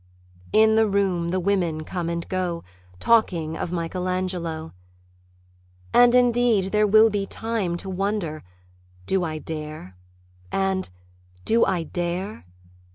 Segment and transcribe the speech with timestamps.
[0.51, 2.63] In the room the women come and go
[2.99, 4.73] Talking of Michelangelo.
[5.93, 8.43] And indeed there will be time To wonder,
[9.05, 9.95] "Do I dare?"
[10.51, 10.89] and,
[11.45, 12.47] "Do I dare?"